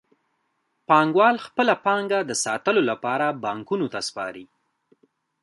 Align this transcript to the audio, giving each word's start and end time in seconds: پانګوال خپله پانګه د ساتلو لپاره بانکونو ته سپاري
پانګوال 0.87 1.35
خپله 1.45 1.73
پانګه 1.85 2.19
د 2.25 2.31
ساتلو 2.45 2.81
لپاره 2.89 3.25
بانکونو 3.43 3.85
ته 3.93 3.99
سپاري 4.07 4.45